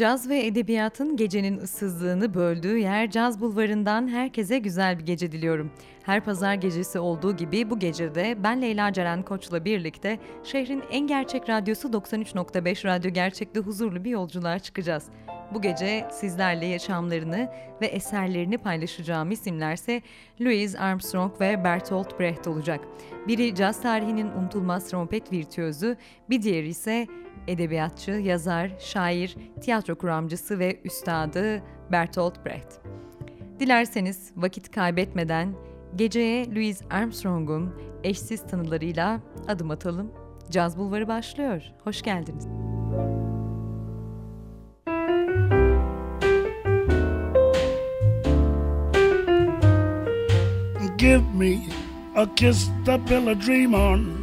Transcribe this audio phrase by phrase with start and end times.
[0.00, 5.70] Caz ve edebiyatın gecenin ıssızlığını böldüğü yer Caz Bulvarı'ndan herkese güzel bir gece diliyorum.
[6.02, 11.48] Her pazar gecesi olduğu gibi bu gecede ben Leyla Ceren Koç'la birlikte şehrin en gerçek
[11.48, 15.04] radyosu 93.5 Radyo Gerçek'te huzurlu bir yolculuğa çıkacağız.
[15.54, 20.02] Bu gece sizlerle yaşamlarını ve eserlerini paylaşacağım isimlerse
[20.40, 22.80] Louis Armstrong ve Bertolt Brecht olacak.
[23.28, 25.96] Biri caz tarihinin unutulmaz trompet virtüözü,
[26.30, 27.06] bir diğeri ise
[27.48, 32.80] edebiyatçı, yazar, şair, tiyatro kuramcısı ve üstadı Bertolt Brecht.
[33.60, 35.54] Dilerseniz vakit kaybetmeden
[35.96, 37.74] geceye Louis Armstrong'un
[38.04, 40.12] eşsiz tanılarıyla adım atalım.
[40.50, 41.62] Caz Bulvarı başlıyor.
[41.84, 42.46] Hoş geldiniz.
[50.98, 51.58] Give me
[52.16, 54.19] a kiss to build a dream on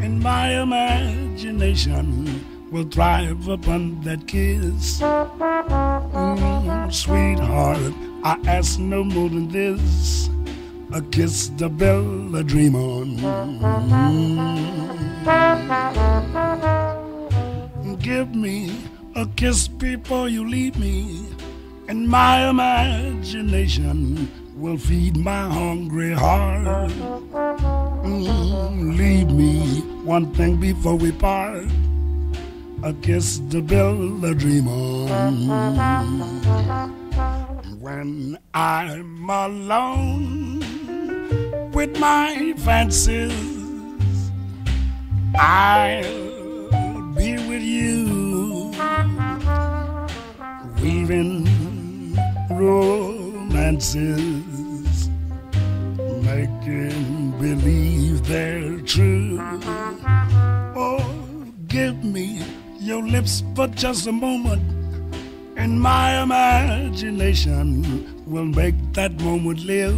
[0.00, 5.00] in my imagination will thrive upon that kiss.
[5.00, 10.28] Mm, sweetheart, I ask no more than this
[10.92, 13.16] a kiss to build a dream on.
[13.18, 14.78] Mm.
[18.00, 18.72] Give me
[19.14, 21.26] a kiss before you leave me,
[21.88, 26.90] and my imagination will feed my hungry heart.
[28.08, 29.80] Leave me.
[30.04, 31.66] One thing before we part.
[32.82, 35.48] A kiss to build a dream on.
[37.80, 40.60] When I'm alone
[41.72, 44.30] with my fancies,
[45.34, 48.72] I'll be with you,
[50.80, 51.46] weaving
[52.50, 53.88] romances,
[56.22, 57.97] making believe
[58.28, 59.38] they're true.
[60.76, 61.00] Oh,
[61.66, 62.42] give me
[62.78, 64.62] your lips for just a moment,
[65.56, 69.96] and my imagination will make that moment live.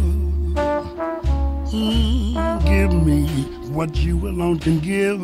[1.71, 3.27] Mm, give me
[3.75, 5.21] what you alone can give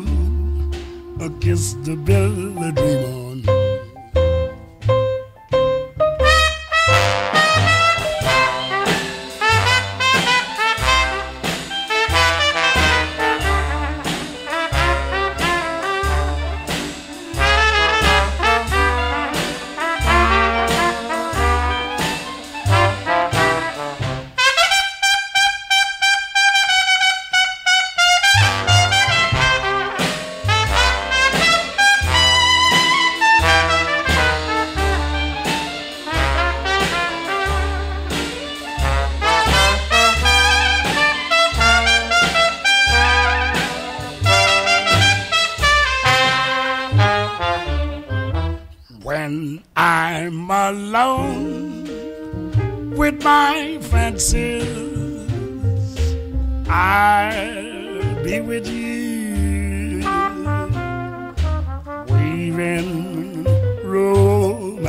[1.20, 3.27] a kiss to build a dream on.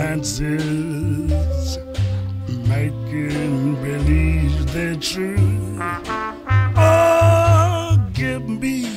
[0.10, 1.78] Romances,
[2.68, 5.38] making believe they're true.
[6.76, 8.90] Oh, give me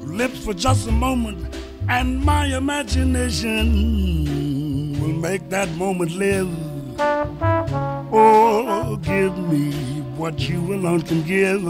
[0.00, 1.54] lips for just a moment
[1.88, 3.66] and my imagination
[5.00, 6.48] will make that moment live.
[8.10, 9.72] Oh, give me
[10.16, 11.62] what you alone can give.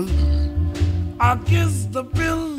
[1.20, 2.56] I'll kiss the pill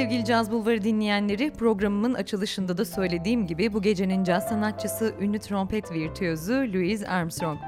[0.00, 5.92] sevgili Caz Bulvarı dinleyenleri programımın açılışında da söylediğim gibi bu gecenin caz sanatçısı ünlü trompet
[5.92, 7.58] virtüözü Louis Armstrong.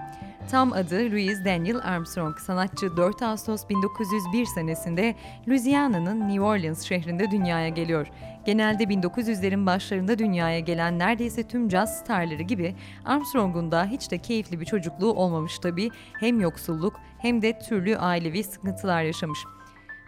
[0.50, 2.38] Tam adı Louis Daniel Armstrong.
[2.38, 5.14] Sanatçı 4 Ağustos 1901 senesinde
[5.48, 8.06] Louisiana'nın New Orleans şehrinde dünyaya geliyor.
[8.44, 12.74] Genelde 1900'lerin başlarında dünyaya gelen neredeyse tüm caz starları gibi
[13.04, 15.90] Armstrong'un da hiç de keyifli bir çocukluğu olmamış tabii.
[16.20, 19.38] Hem yoksulluk hem de türlü ailevi sıkıntılar yaşamış.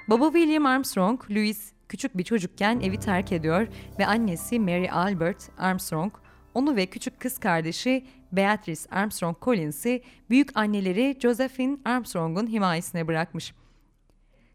[0.09, 3.67] Baba William Armstrong, Louis küçük bir çocukken evi terk ediyor
[3.99, 6.13] ve annesi Mary Albert Armstrong
[6.55, 13.55] Onu ve küçük kız kardeşi Beatrice Armstrong Collins'i büyük anneleri Josephine Armstrong'un himayesine bırakmış.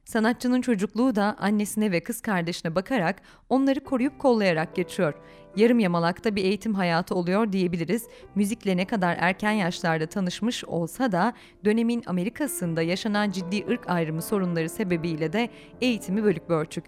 [0.06, 5.13] Sanatçının çocukluğu da annesine ve kız kardeşine bakarak onları koruyup kollayarak geçiyor.
[5.56, 8.07] Yarım yamalakta bir eğitim hayatı oluyor diyebiliriz.
[8.36, 11.34] Müzikle ne kadar erken yaşlarda tanışmış olsa da
[11.66, 15.50] dönemin Amerika'sında yaşanan ciddi ırk ayrımı sorunları sebebiyle de
[15.81, 16.86] eğitimi bölük bölçük.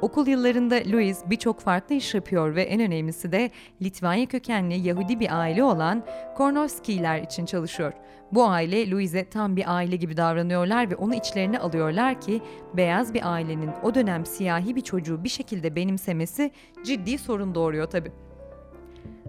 [0.00, 3.50] Okul yıllarında Louis birçok farklı iş yapıyor ve en önemlisi de
[3.82, 6.04] Litvanya kökenli Yahudi bir aile olan
[6.36, 7.92] Kornowskiler için çalışıyor.
[8.34, 12.42] Bu aile Louis'e tam bir aile gibi davranıyorlar ve onu içlerine alıyorlar ki
[12.76, 16.50] beyaz bir ailenin o dönem siyahi bir çocuğu bir şekilde benimsemesi
[16.84, 18.12] ciddi sorun doğuruyor tabii.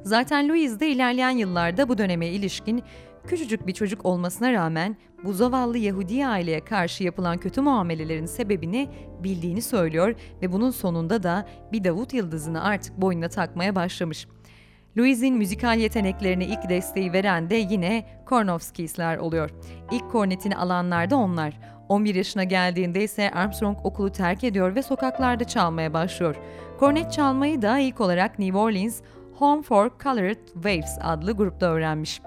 [0.03, 2.83] Zaten Louis de ilerleyen yıllarda bu döneme ilişkin
[3.27, 8.89] küçücük bir çocuk olmasına rağmen bu zavallı Yahudi aileye karşı yapılan kötü muamelelerin sebebini
[9.23, 14.27] bildiğini söylüyor ve bunun sonunda da bir Davut yıldızını artık boynuna takmaya başlamış.
[14.97, 19.49] Louis'in müzikal yeteneklerine ilk desteği veren de yine Kornowskisler oluyor.
[19.91, 21.59] İlk kornetini alanlar da onlar.
[21.89, 26.35] 11 yaşına geldiğinde ise Armstrong okulu terk ediyor ve sokaklarda çalmaya başlıyor.
[26.79, 29.01] Kornet çalmayı da ilk olarak New Orleans
[29.33, 32.21] Home for Colored Waves adlı grupta öğrenmiş.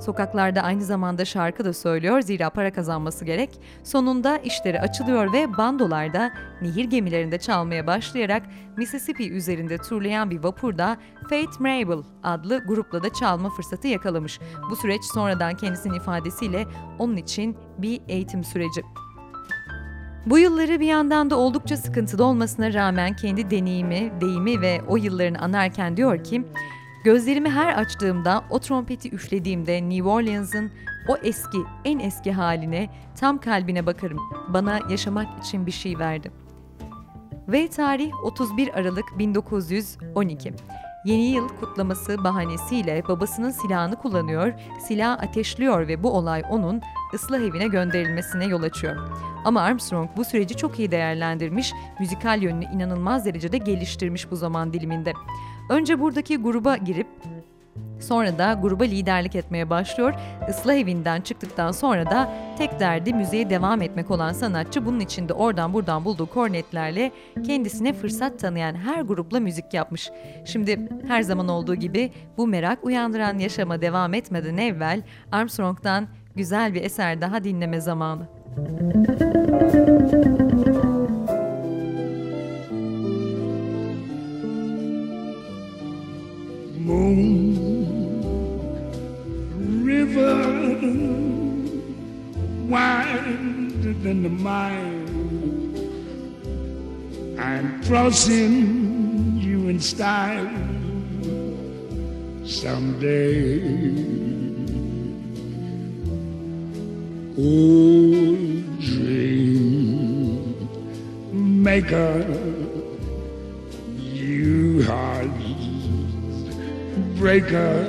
[0.00, 3.60] Sokaklarda aynı zamanda şarkı da söylüyor zira para kazanması gerek.
[3.84, 6.30] Sonunda işleri açılıyor ve bandolarda,
[6.62, 8.42] nehir gemilerinde çalmaya başlayarak
[8.76, 10.96] Mississippi üzerinde turlayan bir vapurda
[11.30, 14.40] Faith Mabel adlı grupla da çalma fırsatı yakalamış.
[14.70, 16.66] Bu süreç sonradan kendisinin ifadesiyle
[16.98, 18.82] onun için bir eğitim süreci.
[20.26, 25.38] Bu yılları bir yandan da oldukça sıkıntılı olmasına rağmen kendi deneyimi, deyimi ve o yıllarını
[25.38, 26.44] anarken diyor ki
[27.04, 30.70] Gözlerimi her açtığımda o trompeti üflediğimde New Orleans'ın
[31.08, 32.90] o eski, en eski haline,
[33.20, 34.18] tam kalbine bakarım.
[34.48, 36.30] Bana yaşamak için bir şey verdi.
[37.48, 40.52] Ve tarih 31 Aralık 1912.
[41.04, 46.82] Yeni yıl kutlaması bahanesiyle babasının silahını kullanıyor, silah ateşliyor ve bu olay onun
[47.14, 48.96] ıslah evine gönderilmesine yol açıyor.
[49.44, 55.12] Ama Armstrong bu süreci çok iyi değerlendirmiş, müzikal yönünü inanılmaz derecede geliştirmiş bu zaman diliminde.
[55.68, 57.06] Önce buradaki gruba girip
[58.00, 60.14] Sonra da gruba liderlik etmeye başlıyor.
[60.48, 65.32] Islah evinden çıktıktan sonra da tek derdi müziğe devam etmek olan sanatçı bunun için de
[65.32, 67.12] oradan buradan bulduğu kornetlerle
[67.46, 70.10] kendisine fırsat tanıyan her grupla müzik yapmış.
[70.44, 76.82] Şimdi her zaman olduğu gibi bu merak uyandıran yaşama devam etmeden evvel Armstrong'dan güzel bir
[76.82, 78.28] eser daha dinleme zamanı.
[78.94, 80.57] Müzik
[86.88, 87.84] moon
[89.84, 90.36] river
[92.66, 95.04] wider than the mile.
[97.38, 100.48] I'm crossing you in style
[102.44, 103.60] someday.
[107.38, 108.34] Oh,
[108.80, 110.08] dream
[111.62, 112.24] maker,
[117.18, 117.84] breaker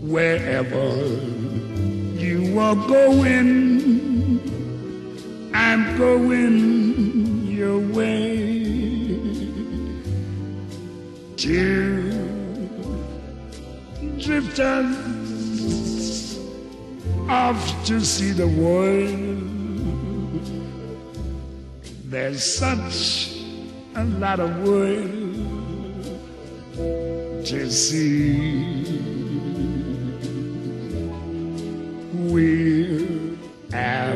[0.00, 0.96] wherever
[2.18, 3.92] you are going
[5.54, 8.64] I'm going your way.
[11.36, 12.10] To
[14.18, 14.98] drifters
[17.28, 19.38] off to see the world.
[22.04, 23.36] There's such
[23.94, 25.21] a lot of world
[32.14, 33.36] We're
[33.74, 34.06] after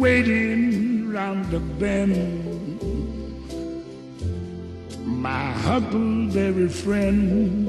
[0.00, 2.44] waiting round the bend.
[5.06, 7.67] My huckleberry friend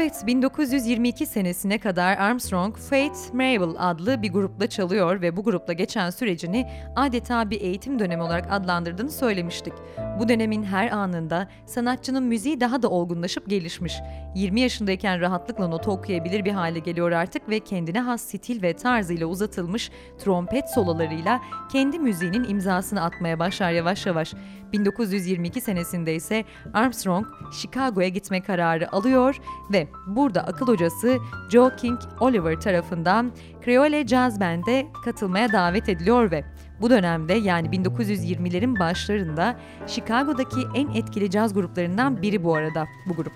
[0.00, 6.10] Evet, 1922 senesine kadar Armstrong, Faith Mabel adlı bir grupla çalıyor ve bu grupla geçen
[6.10, 9.72] sürecini adeta bir eğitim dönemi olarak adlandırdığını söylemiştik.
[10.20, 13.94] Bu dönemin her anında sanatçının müziği daha da olgunlaşıp gelişmiş.
[14.34, 19.26] 20 yaşındayken rahatlıkla notu okuyabilir bir hale geliyor artık ve kendine has stil ve tarzıyla
[19.26, 21.40] uzatılmış trompet sololarıyla
[21.72, 24.34] kendi müziğinin imzasını atmaya başlar yavaş yavaş.
[24.72, 29.36] 1922 senesinde ise Armstrong Chicago'ya gitme kararı alıyor
[29.72, 31.18] ve burada akıl hocası
[31.52, 33.32] Joe King Oliver tarafından
[33.64, 36.44] Creole Jazz Band'e katılmaya davet ediliyor ve
[36.80, 39.56] bu dönemde yani 1920'lerin başlarında
[39.86, 43.32] Chicago'daki en etkili caz gruplarından biri bu arada bu grup.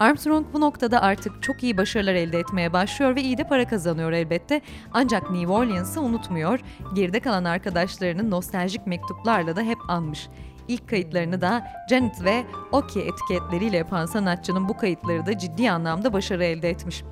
[0.00, 4.12] Armstrong bu noktada artık çok iyi başarılar elde etmeye başlıyor ve iyi de para kazanıyor
[4.12, 4.60] elbette.
[4.92, 6.60] Ancak New Orleans'ı unutmuyor.
[6.94, 10.28] Geride kalan arkadaşlarının nostaljik mektuplarla da hep anmış.
[10.68, 16.44] İlk kayıtlarını da Janet ve Oki etiketleriyle yapan sanatçının bu kayıtları da ciddi anlamda başarı
[16.44, 17.02] elde etmiş.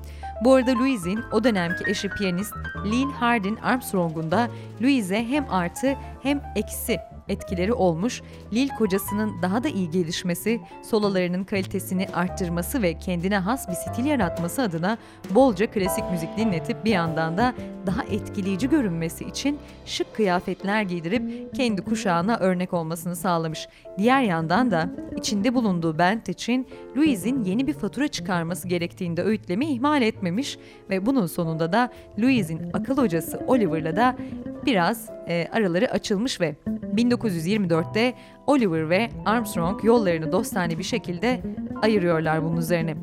[0.43, 2.53] Bu arada Louise'in o dönemki eşi piyanist
[2.85, 4.47] Lil Hardin Armstrong'un da
[4.81, 8.21] Louise'e hem artı hem eksi etkileri olmuş,
[8.53, 14.61] Lil kocasının daha da iyi gelişmesi, sololarının kalitesini arttırması ve kendine has bir stil yaratması
[14.61, 14.97] adına
[15.29, 17.53] bolca klasik müzik dinletip bir yandan da
[17.85, 23.67] daha etkileyici görünmesi için şık kıyafetler giydirip kendi kuşağına örnek olmasını sağlamış.
[23.97, 30.01] Diğer yandan da içinde bulunduğu band için Louise'in yeni bir fatura çıkarması gerektiğinde öğütlemi ihmal
[30.01, 30.57] etmemiş
[30.89, 34.15] ve bunun sonunda da Louise'in akıl hocası Oliver'la da
[34.65, 36.55] biraz e, araları açılmış ve
[37.23, 38.13] 1924'te
[38.47, 41.41] Oliver ve Armstrong yollarını dostane bir şekilde
[41.81, 42.95] ayırıyorlar bunun üzerine.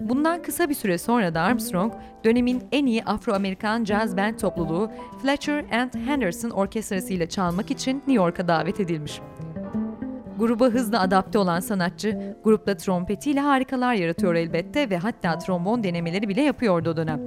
[0.00, 1.92] Bundan kısa bir süre sonra da Armstrong,
[2.24, 4.90] dönemin en iyi Afro-Amerikan jazz band topluluğu
[5.22, 9.20] Fletcher and Henderson Orkestrası ile çalmak için New York'a davet edilmiş.
[10.42, 16.42] Gruba hızla adapte olan sanatçı, grupta trompetiyle harikalar yaratıyor elbette ve hatta trombon denemeleri bile
[16.42, 17.20] yapıyordu o dönem.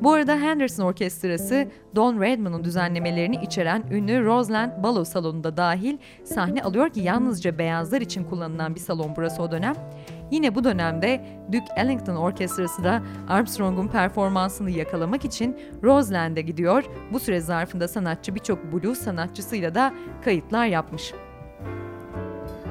[0.00, 6.90] Bu arada Henderson Orkestrası, Don Redman'ın düzenlemelerini içeren ünlü Roseland Balo Salonu'nda dahil sahne alıyor
[6.90, 9.74] ki yalnızca beyazlar için kullanılan bir salon burası o dönem.
[10.30, 16.84] Yine bu dönemde Duke Ellington Orkestrası da Armstrong'un performansını yakalamak için Roseland'e gidiyor.
[17.12, 19.92] Bu süre zarfında sanatçı birçok blues sanatçısıyla da
[20.24, 21.12] kayıtlar yapmış.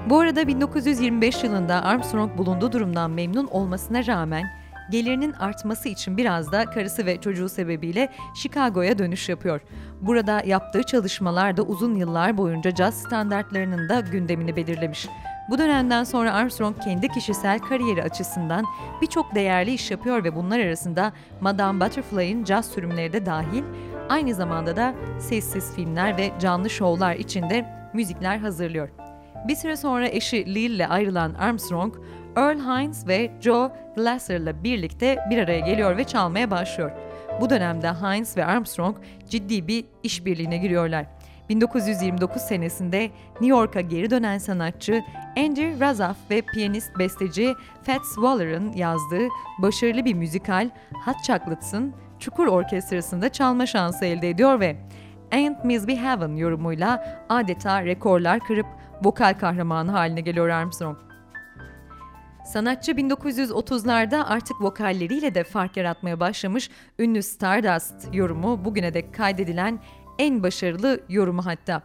[0.08, 4.44] Bu arada 1925 yılında Armstrong bulunduğu durumdan memnun olmasına rağmen
[4.91, 9.62] gelirinin artması için biraz da karısı ve çocuğu sebebiyle Chicago'ya dönüş yapıyor.
[10.01, 15.08] Burada yaptığı çalışmalar da uzun yıllar boyunca caz standartlarının da gündemini belirlemiş.
[15.50, 18.65] Bu dönemden sonra Armstrong kendi kişisel kariyeri açısından
[19.01, 23.63] birçok değerli iş yapıyor ve bunlar arasında Madame Butterfly'in caz sürümleri de dahil,
[24.10, 28.89] aynı zamanda da sessiz filmler ve canlı şovlar içinde müzikler hazırlıyor.
[29.48, 31.96] Bir süre sonra eşi Lil ile ayrılan Armstrong,
[32.36, 36.91] Earl Hines ve Joe Glasser'la birlikte bir araya geliyor ve çalmaya başlıyor.
[37.41, 38.98] Bu dönemde Hines ve Armstrong
[39.29, 41.05] ciddi bir işbirliğine giriyorlar.
[41.50, 45.03] 1929 senesinde New York'a geri dönen sanatçı
[45.38, 47.53] Andy Razaf ve piyanist besteci
[47.84, 49.27] Fats Waller'ın yazdığı
[49.58, 50.69] başarılı bir müzikal
[51.05, 54.75] Hot Chocolate's'ın Çukur Orkestrası'nda çalma şansı elde ediyor ve
[55.31, 58.65] Ain't Miss Be Heaven yorumuyla adeta rekorlar kırıp
[59.03, 60.98] vokal kahramanı haline geliyor Armstrong.
[62.46, 69.79] Sanatçı 1930'larda artık vokalleriyle de fark yaratmaya başlamış ünlü Stardust yorumu bugüne dek kaydedilen
[70.20, 71.82] en başarılı yorumu hatta.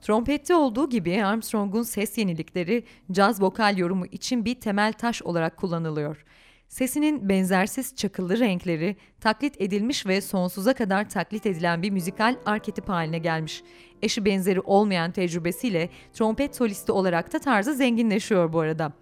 [0.00, 6.24] Trompette olduğu gibi Armstrong'un ses yenilikleri caz vokal yorumu için bir temel taş olarak kullanılıyor.
[6.68, 13.18] Sesinin benzersiz çakıllı renkleri taklit edilmiş ve sonsuza kadar taklit edilen bir müzikal arketip haline
[13.18, 13.62] gelmiş.
[14.02, 18.92] Eşi benzeri olmayan tecrübesiyle trompet solisti olarak da tarzı zenginleşiyor bu arada.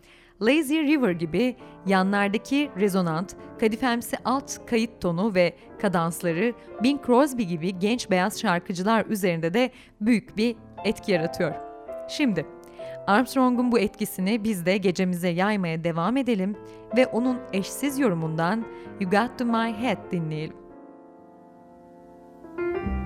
[0.42, 8.11] Lazy River gibi yanlardaki rezonant, kadifemsi alt kayıt tonu ve kadansları Bing Crosby gibi genç
[8.11, 11.54] beyaz şarkıcılar üzerinde de büyük bir etki yaratıyor.
[12.09, 12.47] Şimdi
[13.06, 16.56] Armstrong'un bu etkisini biz de gecemize yaymaya devam edelim
[16.97, 18.64] ve onun eşsiz yorumundan
[19.00, 20.56] You Got To My Head dinleyelim.
[22.59, 23.01] my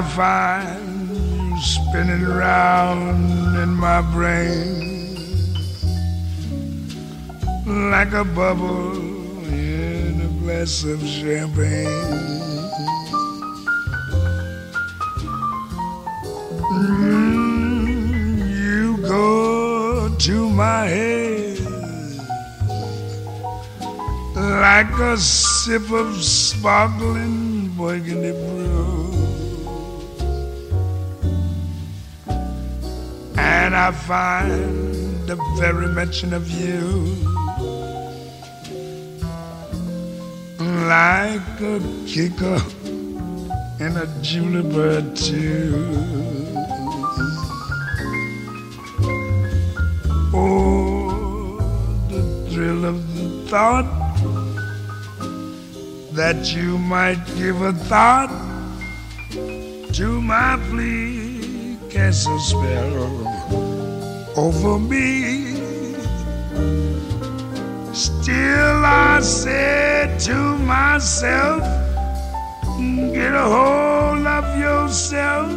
[0.00, 4.80] I find spinning round in my brain
[7.90, 8.96] like a bubble
[9.52, 11.86] in a glass of champagne.
[16.72, 21.60] Mm, you go to my head
[24.34, 28.32] like a sip of sparkling burgundy
[33.82, 37.16] I find the very mention of you
[40.86, 42.60] like a kicker
[43.80, 44.06] in a
[44.62, 45.96] bird too.
[50.34, 51.56] Oh,
[52.10, 53.88] the thrill of the thought
[56.12, 58.30] that you might give a thought
[59.94, 63.29] to my plea, cast a spell
[64.40, 65.54] over me.
[67.92, 70.38] Still, I said to
[70.76, 71.62] myself,
[73.12, 75.50] get a hold of yourself.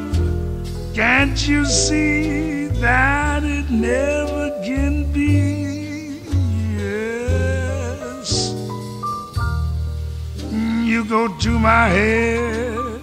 [0.93, 6.19] Can't you see that it never can be?
[6.77, 8.53] Yes,
[10.89, 13.01] you go to my head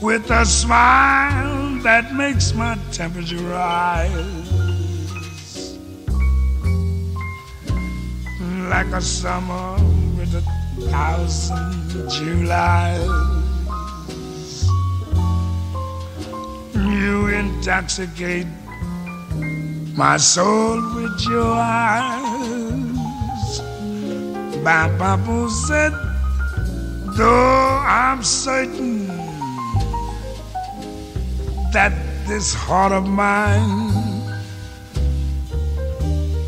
[0.00, 4.62] with a smile that makes my temperature rise
[8.70, 9.74] like a summer
[10.16, 10.42] with a
[10.90, 13.02] thousand Julys.
[16.74, 18.46] You intoxicate
[19.96, 22.22] my soul with your eyes.
[24.62, 25.92] Baba said,
[27.16, 29.31] though I'm certain
[31.72, 31.92] that
[32.26, 33.90] this heart of mine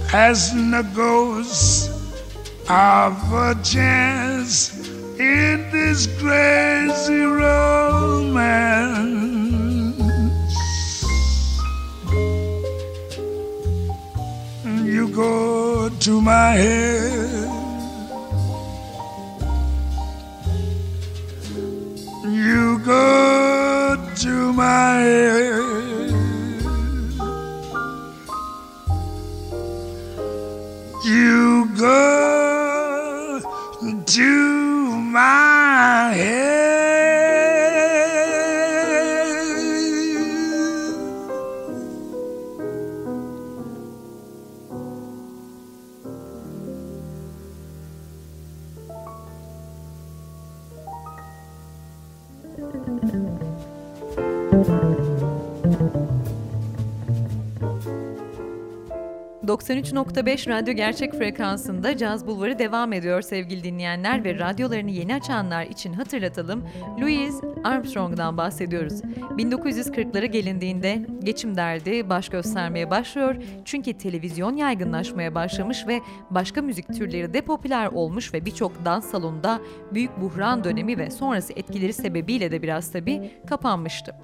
[0.09, 1.91] has no ghost
[2.69, 4.87] of a chance
[5.19, 8.45] in this crazy romance.
[14.85, 17.51] You go to my head.
[22.25, 23.34] You go
[24.53, 26.11] my head.
[31.05, 33.41] You go
[34.07, 34.44] to
[59.65, 64.25] ...93.5 Radyo Gerçek Frekansı'nda Caz Bulvarı devam ediyor sevgili dinleyenler...
[64.25, 66.65] ...ve radyolarını yeni açanlar için hatırlatalım...
[67.01, 69.01] ...Louis Armstrong'dan bahsediyoruz.
[69.03, 73.37] 1940'lara gelindiğinde geçim derdi baş göstermeye başlıyor...
[73.65, 76.01] ...çünkü televizyon yaygınlaşmaya başlamış ve
[76.31, 78.35] başka müzik türleri de popüler olmuş...
[78.35, 79.61] ...ve birçok dans salonunda
[79.95, 84.15] büyük buhran dönemi ve sonrası etkileri sebebiyle de biraz tabii kapanmıştı.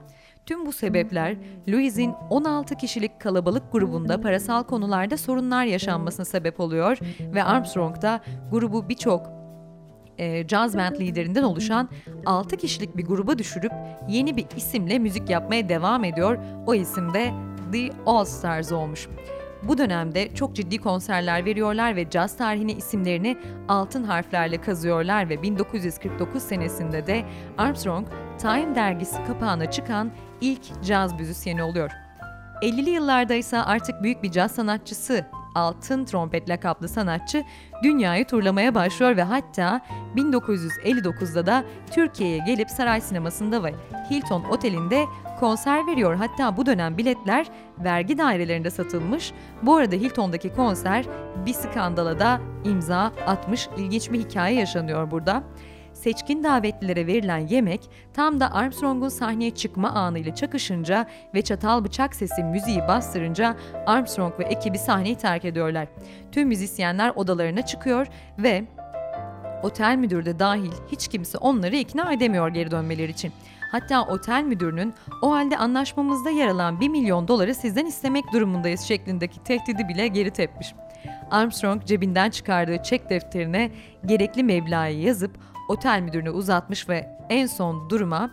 [0.46, 1.37] Tüm bu sebepler
[1.68, 8.88] Louis'in 16 kişilik kalabalık grubunda parasal konularda sorunlar yaşanmasına sebep oluyor ve Armstrong da grubu
[8.88, 9.26] birçok
[10.18, 11.88] e, jazz band liderinden oluşan
[12.26, 13.72] 6 kişilik bir gruba düşürüp
[14.09, 16.38] yeni bir isimle müzik yapmaya devam ediyor.
[16.66, 17.33] O isim de
[17.72, 19.09] The All Stars olmuş.
[19.62, 23.37] Bu dönemde çok ciddi konserler veriyorlar ve caz tarihine isimlerini
[23.68, 27.24] altın harflerle kazıyorlar ve 1949 senesinde de
[27.59, 28.07] Armstrong
[28.38, 31.90] Time dergisi kapağına çıkan ilk caz müzisyeni oluyor.
[32.62, 37.44] 50'li yıllarda ise artık büyük bir caz sanatçısı, altın trompet lakaplı sanatçı
[37.83, 39.81] dünyayı turlamaya başlıyor ve hatta
[40.16, 43.74] 1959'da da Türkiye'ye gelip Saray Sineması'nda ve
[44.11, 45.05] Hilton Oteli'nde
[45.40, 46.14] konser veriyor.
[46.14, 47.46] Hatta bu dönem biletler
[47.79, 49.33] vergi dairelerinde satılmış.
[49.62, 51.05] Bu arada Hilton'daki konser
[51.46, 53.68] bir skandala da imza atmış.
[53.76, 55.42] İlginç bir hikaye yaşanıyor burada
[56.01, 57.81] seçkin davetlilere verilen yemek
[58.13, 64.45] tam da Armstrong'un sahneye çıkma anıyla çakışınca ve çatal bıçak sesi müziği bastırınca Armstrong ve
[64.45, 65.89] ekibi sahneyi terk ediyorlar.
[66.33, 68.07] Tüm müzisyenler odalarına çıkıyor
[68.39, 68.65] ve
[69.63, 73.33] otel müdürü de dahil hiç kimse onları ikna edemiyor geri dönmeleri için.
[73.73, 79.45] Hatta otel müdürünün o halde anlaşmamızda yer alan 1 milyon doları sizden istemek durumundayız şeklindeki
[79.45, 80.75] tehdidi bile geri tepmiş.
[81.31, 83.71] Armstrong cebinden çıkardığı çek defterine
[84.07, 88.31] gerekli meblağı yazıp otel müdürüne uzatmış ve en son duruma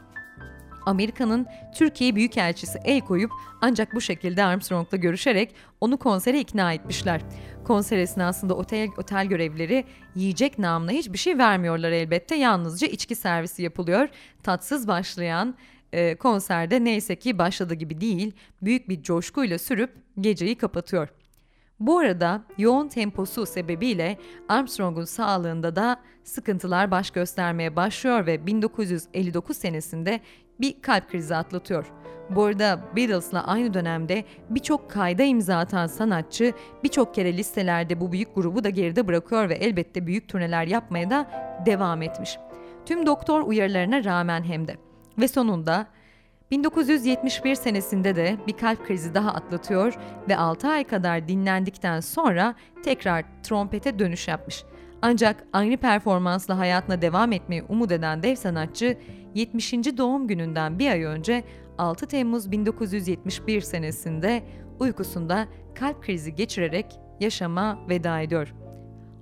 [0.85, 7.21] Amerika'nın Türkiye Büyükelçisi el koyup ancak bu şekilde Armstrong'la görüşerek onu konsere ikna etmişler.
[7.63, 12.35] Konser esnasında otel, otel görevlileri yiyecek namına hiçbir şey vermiyorlar elbette.
[12.35, 14.09] Yalnızca içki servisi yapılıyor.
[14.43, 15.55] Tatsız başlayan
[15.93, 21.09] e, konserde neyse ki başladı gibi değil, büyük bir coşkuyla sürüp geceyi kapatıyor.
[21.79, 24.17] Bu arada yoğun temposu sebebiyle
[24.49, 30.19] Armstrong'un sağlığında da sıkıntılar baş göstermeye başlıyor ve 1959 senesinde
[30.59, 31.91] bir kalp krizi atlatıyor.
[32.29, 38.35] Bu arada Beatles'la aynı dönemde birçok kayda imza atan sanatçı birçok kere listelerde bu büyük
[38.35, 41.27] grubu da geride bırakıyor ve elbette büyük turneler yapmaya da
[41.65, 42.37] devam etmiş.
[42.85, 44.77] Tüm doktor uyarılarına rağmen hem de.
[45.17, 45.87] Ve sonunda
[46.51, 49.93] 1971 senesinde de bir kalp krizi daha atlatıyor
[50.29, 54.63] ve 6 ay kadar dinlendikten sonra tekrar trompete dönüş yapmış.
[55.01, 58.97] Ancak aynı performansla hayatına devam etmeyi umut eden dev sanatçı
[59.35, 59.73] 70.
[59.73, 61.43] doğum gününden bir ay önce
[61.77, 64.43] 6 Temmuz 1971 senesinde
[64.79, 66.85] uykusunda kalp krizi geçirerek
[67.19, 68.53] yaşama veda ediyor.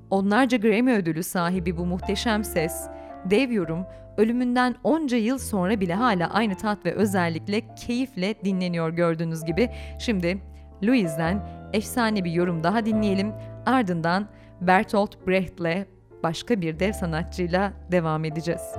[0.10, 2.88] Onlarca Grammy ödülü sahibi bu muhteşem ses,
[3.30, 3.86] dev yorum,
[4.18, 9.70] ölümünden onca yıl sonra bile hala aynı tat ve özellikle keyifle dinleniyor gördüğünüz gibi.
[10.00, 10.42] Şimdi
[10.84, 13.34] Louise'den efsane bir yorum daha dinleyelim.
[13.66, 14.28] Ardından
[14.62, 15.88] Bertolt Brecht'le
[16.24, 18.76] başka bir dev sanatçıyla devam edeceğiz.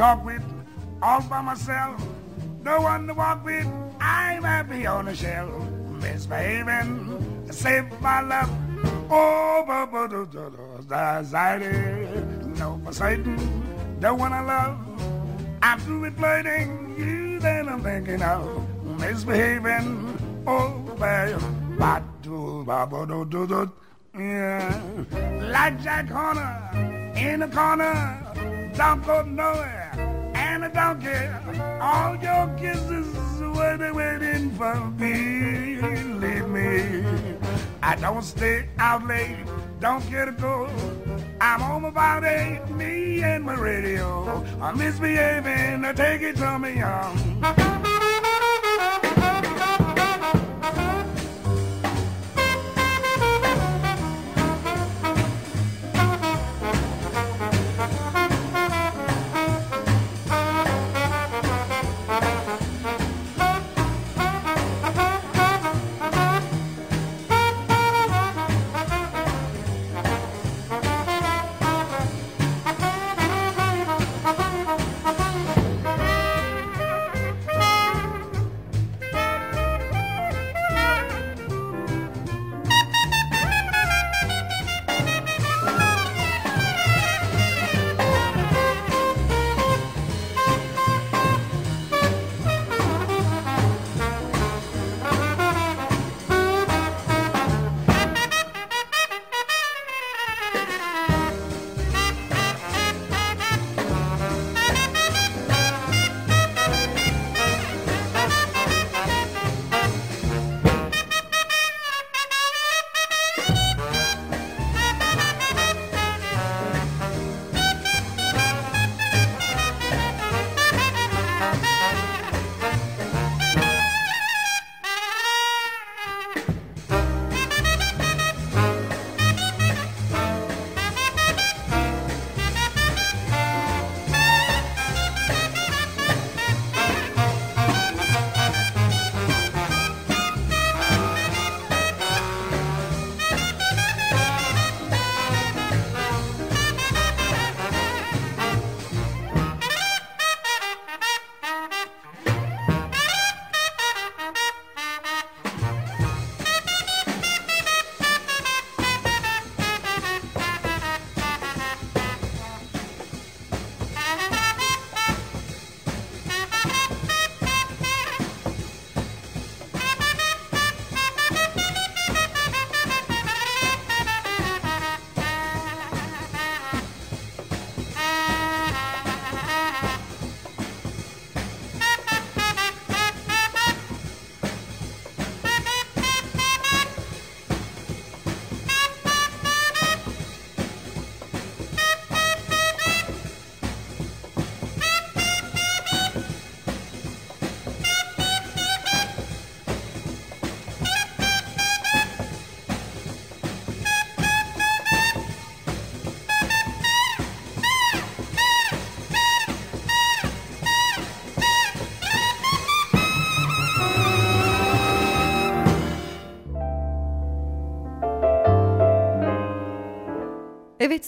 [0.00, 0.42] Talk with,
[1.02, 2.02] all by myself.
[2.64, 3.66] No one to walk with,
[4.00, 5.52] I'm happy on a shelf.
[6.00, 8.50] Misbehaving, save my love.
[9.10, 11.76] Oh, but but anxiety,
[12.58, 13.36] no forsaking,
[14.00, 14.78] the one I love.
[15.60, 15.78] I'm
[16.96, 18.40] you that I'm thinking of.
[18.98, 21.42] Misbehaving, oh, bad,
[21.78, 23.72] but do, do, do, do,
[24.14, 24.82] yeah.
[25.52, 28.30] Like Jack Horner in the corner
[28.80, 29.79] don't go nowhere,
[30.72, 31.78] care.
[31.80, 35.80] All your kisses were they waiting for me.
[35.80, 37.04] Leave me.
[37.82, 39.38] I don't stay out late,
[39.80, 40.68] don't get a go.
[41.40, 44.44] I'm home about eight, me and my radio.
[44.60, 47.79] I'm misbehaving, take it from me, young.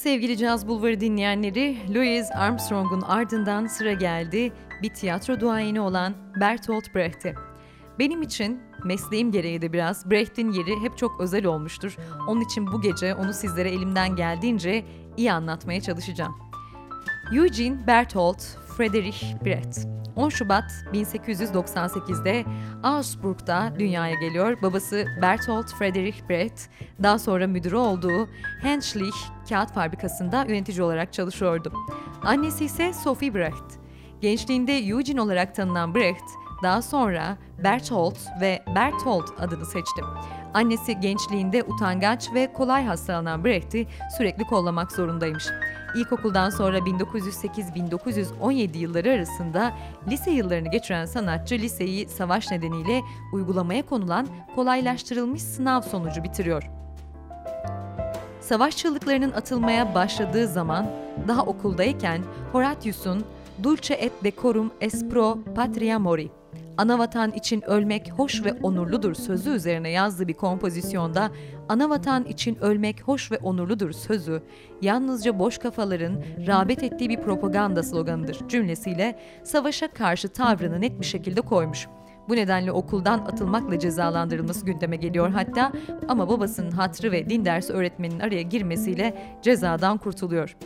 [0.02, 7.34] Sevgili Caz Bulvarı dinleyenleri, Louis Armstrong'un ardından sıra geldi bir tiyatro duayeni olan Bertolt Brecht'e.
[7.98, 11.96] Benim için mesleğim gereği de biraz Brecht'in yeri hep çok özel olmuştur.
[12.28, 14.84] Onun için bu gece onu sizlere elimden geldiğince
[15.16, 16.34] iyi anlatmaya çalışacağım.
[17.34, 18.42] Eugene Bertolt
[18.76, 22.44] Friedrich Brecht 10 Şubat 1898'de
[22.82, 24.62] Augsburg'da dünyaya geliyor.
[24.62, 26.60] Babası Bertolt Friedrich Brecht,
[27.02, 28.28] daha sonra müdürü olduğu
[28.62, 29.16] Henschlich
[29.48, 31.72] kağıt fabrikasında yönetici olarak çalışıyordu.
[32.22, 33.82] Annesi ise Sophie Brecht.
[34.20, 36.24] Gençliğinde Eugene olarak tanınan Brecht,
[36.62, 40.02] daha sonra Bertolt ve Bertolt adını seçti.
[40.54, 45.44] Annesi gençliğinde utangaç ve kolay hastalanan Brecht'i sürekli kollamak zorundaymış.
[45.94, 49.72] İlkokuldan sonra 1908-1917 yılları arasında
[50.08, 53.02] lise yıllarını geçiren sanatçı liseyi savaş nedeniyle
[53.32, 56.70] uygulamaya konulan kolaylaştırılmış sınav sonucu bitiriyor.
[58.40, 60.90] Savaş çığlıklarının atılmaya başladığı zaman
[61.28, 63.24] daha okuldayken Horatius'un
[63.62, 66.41] Dulce et decorum es pro patria mori
[66.76, 71.30] Anavatan için ölmek hoş ve onurludur sözü üzerine yazdığı bir kompozisyonda
[71.68, 74.42] Anavatan için ölmek hoş ve onurludur sözü
[74.82, 81.40] yalnızca boş kafaların rağbet ettiği bir propaganda sloganıdır cümlesiyle savaşa karşı tavrını net bir şekilde
[81.40, 81.88] koymuş.
[82.28, 85.72] Bu nedenle okuldan atılmakla cezalandırılması gündeme geliyor hatta
[86.08, 90.56] ama babasının hatrı ve din dersi öğretmeninin araya girmesiyle cezadan kurtuluyor.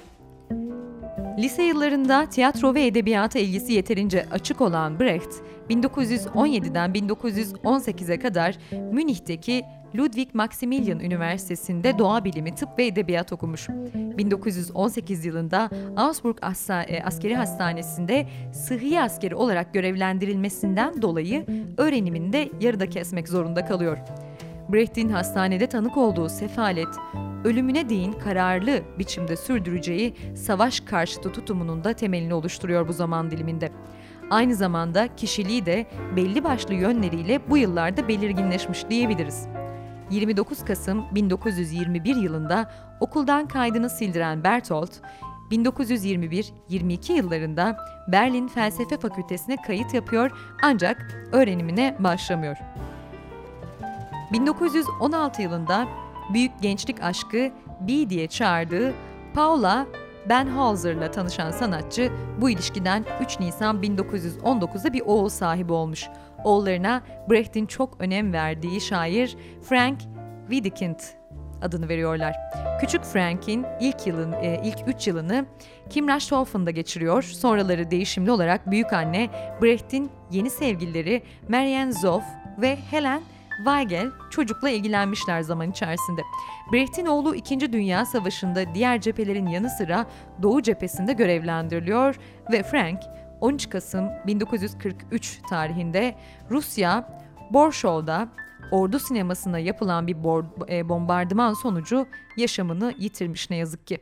[1.38, 5.34] Lise yıllarında tiyatro ve edebiyata ilgisi yeterince açık olan Brecht,
[5.70, 8.58] 1917'den 1918'e kadar
[8.92, 9.64] Münih'teki
[9.96, 13.68] Ludwig Maximilian Üniversitesi'nde doğa bilimi, tıp ve edebiyat okumuş.
[13.94, 16.36] 1918 yılında Augsburg
[16.88, 21.46] e, Askeri Hastanesi'nde sıhhi askeri olarak görevlendirilmesinden dolayı
[21.76, 23.98] öğrenimini de yarıda kesmek zorunda kalıyor.
[24.68, 26.88] Brecht'in hastanede tanık olduğu sefalet,
[27.46, 33.72] ölümüne değin kararlı biçimde sürdüreceği savaş karşıtı tutumunun da temelini oluşturuyor bu zaman diliminde.
[34.30, 39.46] Aynı zamanda kişiliği de belli başlı yönleriyle bu yıllarda belirginleşmiş diyebiliriz.
[40.10, 44.90] 29 Kasım 1921 yılında okuldan kaydını sildiren Bertolt,
[45.50, 47.76] 1921-22 yıllarında
[48.08, 50.30] Berlin Felsefe Fakültesine kayıt yapıyor
[50.62, 52.56] ancak öğrenimine başlamıyor.
[54.32, 55.88] 1916 yılında
[56.32, 58.94] büyük gençlik aşkı B diye çağırdığı
[59.34, 59.86] Paula
[60.28, 66.08] Benhauser'la tanışan sanatçı bu ilişkiden 3 Nisan 1919'da bir oğul sahibi olmuş.
[66.44, 69.98] Oğullarına Brecht'in çok önem verdiği şair Frank
[70.50, 70.98] Wedekind
[71.62, 72.36] adını veriyorlar.
[72.80, 75.46] Küçük Frank'in ilk yılın e, ilk 3 yılını
[75.90, 77.22] Kimrashtofen'da geçiriyor.
[77.22, 79.28] Sonraları değişimli olarak büyük anne
[79.62, 82.24] Brecht'in yeni sevgilileri Marianne Zoff
[82.58, 83.22] ve Helen
[83.56, 86.22] Weigel çocukla ilgilenmişler zaman içerisinde.
[86.72, 87.72] Brecht'in oğlu 2.
[87.72, 90.06] Dünya Savaşı'nda diğer cephelerin yanı sıra
[90.42, 92.16] Doğu cephesinde görevlendiriliyor
[92.52, 92.98] ve Frank
[93.40, 96.14] 13 Kasım 1943 tarihinde
[96.50, 97.08] Rusya
[97.50, 98.28] Borshow'da
[98.70, 100.16] ordu sinemasına yapılan bir
[100.68, 103.98] e, bombardıman sonucu yaşamını yitirmiş ne yazık ki.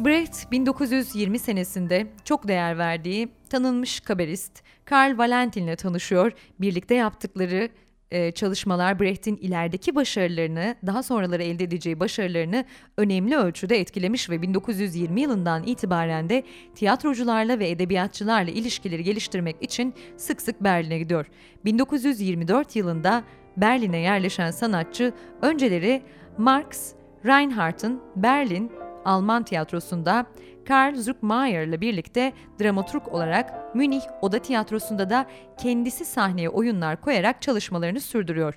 [0.00, 6.32] Brecht 1920 senesinde çok değer verdiği tanınmış kabarist Karl Valentin ile tanışıyor.
[6.60, 7.68] Birlikte yaptıkları
[8.10, 12.64] e, çalışmalar Brecht'in ilerideki başarılarını, daha sonraları elde edeceği başarılarını
[12.96, 16.42] önemli ölçüde etkilemiş ve 1920 yılından itibaren de
[16.74, 21.26] tiyatrocularla ve edebiyatçılarla ilişkileri geliştirmek için sık sık Berlin'e gidiyor.
[21.64, 23.24] 1924 yılında
[23.56, 26.02] Berlin'e yerleşen sanatçı önceleri
[26.38, 26.92] Marx
[27.24, 28.72] Reinhardt'ın Berlin
[29.04, 30.26] Alman tiyatrosunda
[30.68, 35.26] Karl Zuckmayer ile birlikte dramaturg olarak Münih Oda Tiyatrosu'nda da
[35.58, 38.54] kendisi sahneye oyunlar koyarak çalışmalarını sürdürüyor.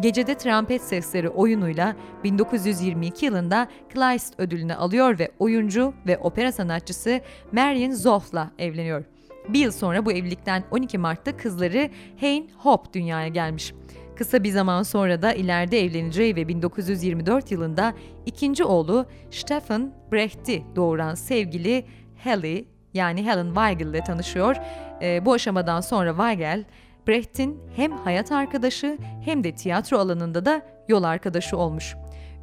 [0.00, 7.20] Gecede Trompet Sesleri oyunuyla 1922 yılında Kleist ödülünü alıyor ve oyuncu ve opera sanatçısı
[7.52, 9.04] Marion Zoff'la evleniyor.
[9.48, 13.74] Bir yıl sonra bu evlilikten 12 Mart'ta kızları Hein Hop dünyaya gelmiş.
[14.18, 17.94] Kısa bir zaman sonra da ileride evleneceği ve 1924 yılında
[18.26, 21.84] ikinci oğlu Stefan Brecht'i doğuran sevgili
[22.16, 24.56] Helly yani Helen Weigel ile tanışıyor.
[25.02, 26.64] E, bu aşamadan sonra Weigel,
[27.08, 31.96] Brecht'in hem hayat arkadaşı hem de tiyatro alanında da yol arkadaşı olmuş.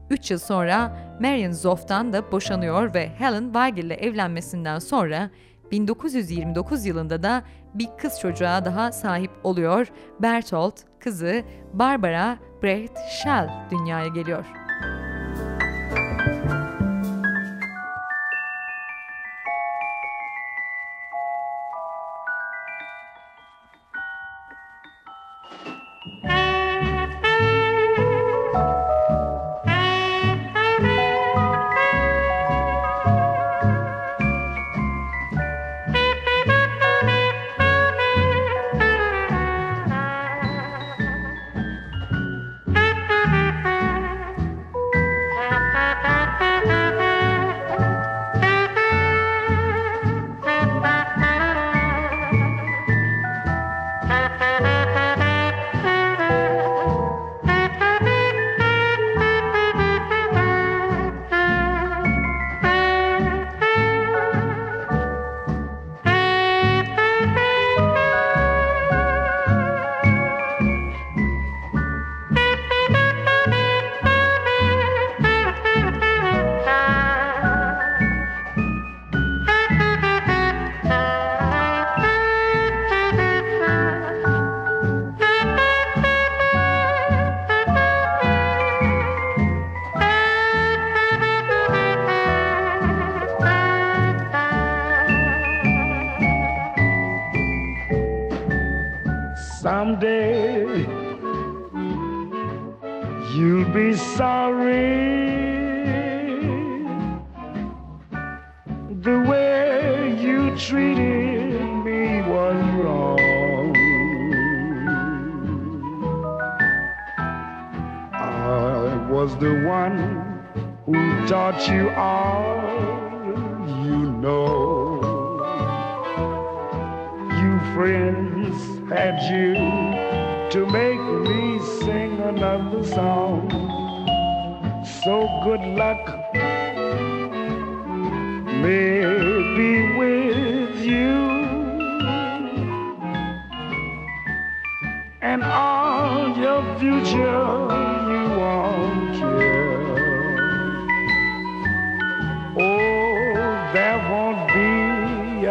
[0.09, 5.29] 3 yıl sonra Marion Zoff'tan da boşanıyor ve Helen Weigel ile evlenmesinden sonra
[5.71, 9.87] 1929 yılında da bir kız çocuğa daha sahip oluyor.
[10.19, 11.43] Bertolt, kızı
[11.73, 14.45] Barbara Brecht Schell dünyaya geliyor.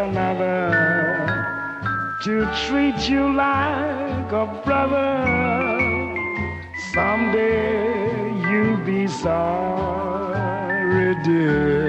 [0.09, 0.69] Another
[2.21, 5.25] to treat you like a brother.
[6.93, 10.15] Someday you'll be sorry,
[11.23, 11.84] dear.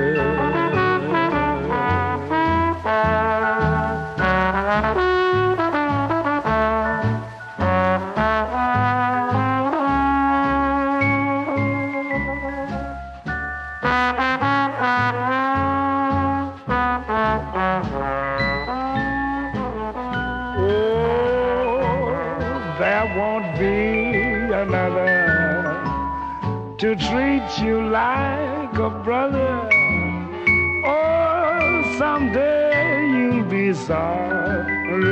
[33.74, 35.06] Sorry,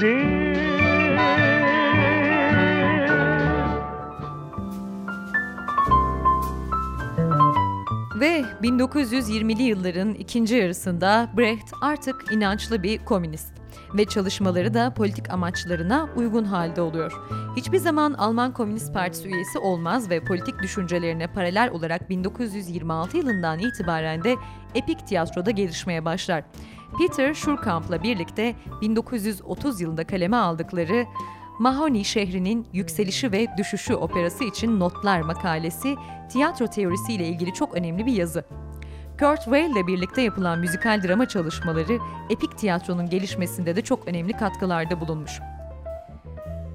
[0.00, 0.50] dear.
[8.20, 13.60] Ve 1920'li yılların ikinci yarısında Brecht artık inançlı bir komünist
[13.94, 17.12] ve çalışmaları da politik amaçlarına uygun halde oluyor.
[17.56, 24.24] Hiçbir zaman Alman Komünist Partisi üyesi olmaz ve politik düşüncelerine paralel olarak 1926 yılından itibaren
[24.24, 24.36] de
[24.74, 26.44] epik tiyatroda gelişmeye başlar.
[26.98, 31.06] Peter Schurkamp'la birlikte 1930 yılında kaleme aldıkları
[31.58, 35.96] Mahoney şehrinin yükselişi ve düşüşü operası için notlar makalesi
[36.32, 38.44] tiyatro teorisiyle ilgili çok önemli bir yazı.
[39.18, 41.98] Kurt Weill ile birlikte yapılan müzikal drama çalışmaları
[42.30, 45.40] epik tiyatronun gelişmesinde de çok önemli katkılarda bulunmuş.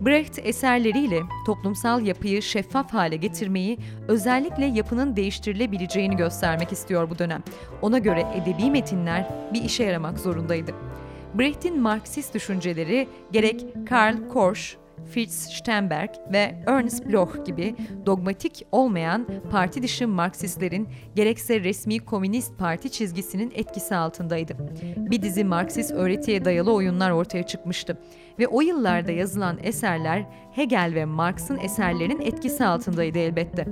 [0.02, 3.78] Brecht eserleriyle toplumsal yapıyı şeffaf hale getirmeyi,
[4.08, 7.44] özellikle yapının değiştirilebileceğini göstermek istiyor bu dönem.
[7.82, 10.72] Ona göre edebi metinler bir işe yaramak zorundaydı.
[11.34, 14.76] Brecht'in Marksist düşünceleri gerek Karl Korsch,
[15.14, 17.76] Fritz Sternberg ve Ernst Bloch gibi
[18.06, 24.54] dogmatik olmayan parti dışı Marksistlerin gerekse resmi Komünist Parti çizgisinin etkisi altındaydı.
[24.98, 27.98] Bir dizi Marksist öğretiye dayalı oyunlar ortaya çıkmıştı
[28.40, 33.66] ve o yıllarda yazılan eserler Hegel ve Marx'ın eserlerinin etkisi altındaydı elbette.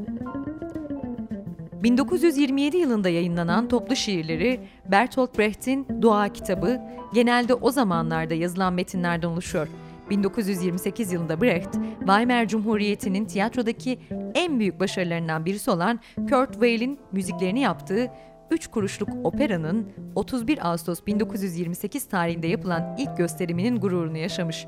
[1.84, 6.82] 1927 yılında yayınlanan toplu şiirleri Bertolt Brecht'in Dua kitabı
[7.14, 9.68] genelde o zamanlarda yazılan metinlerden oluşuyor.
[10.10, 14.00] 1928 yılında Brecht, Weimar Cumhuriyeti'nin tiyatrodaki
[14.34, 16.00] en büyük başarılarından birisi olan
[16.30, 18.12] Kurt Weill'in müziklerini yaptığı
[18.52, 24.68] 3 kuruşluk operanın 31 Ağustos 1928 tarihinde yapılan ilk gösteriminin gururunu yaşamış.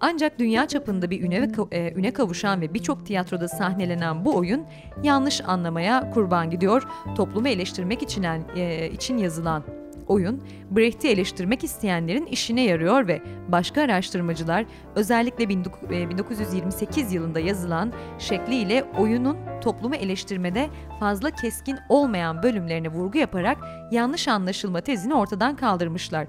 [0.00, 4.66] Ancak dünya çapında bir üne, e, üne kavuşan ve birçok tiyatroda sahnelenen bu oyun
[5.02, 6.82] yanlış anlamaya kurban gidiyor.
[7.16, 8.24] Toplumu eleştirmek için,
[8.56, 9.64] e, için yazılan
[10.08, 18.84] oyun, Brecht'i eleştirmek isteyenlerin işine yarıyor ve başka araştırmacılar özellikle 1928 e, yılında yazılan şekliyle
[18.98, 20.68] oyunun toplumu eleştirmede
[21.00, 23.58] fazla keskin olmayan bölümlerine vurgu yaparak
[23.92, 26.26] yanlış anlaşılma tezini ortadan kaldırmışlar.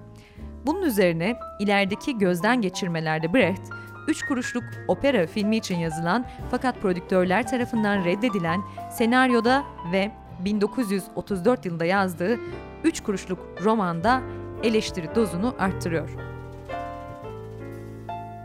[0.66, 3.62] Bunun üzerine ilerideki gözden geçirmelerde Brecht,
[4.08, 8.62] 3 kuruşluk opera filmi için yazılan fakat prodüktörler tarafından reddedilen
[8.92, 12.40] senaryoda ve 1934 yılında yazdığı
[12.84, 14.22] 3 kuruşluk romanda
[14.64, 16.10] eleştiri dozunu arttırıyor.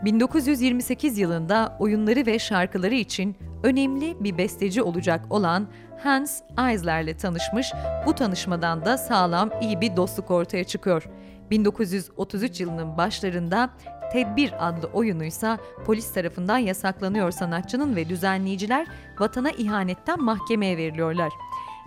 [0.05, 5.67] 1928 yılında oyunları ve şarkıları için önemli bir besteci olacak olan
[6.03, 7.73] Hans Eisler'le tanışmış,
[8.05, 11.03] bu tanışmadan da sağlam iyi bir dostluk ortaya çıkıyor.
[11.51, 13.69] 1933 yılının başlarında
[14.13, 18.87] Tedbir adlı oyunuysa polis tarafından yasaklanıyor sanatçının ve düzenleyiciler
[19.19, 21.33] vatana ihanetten mahkemeye veriliyorlar.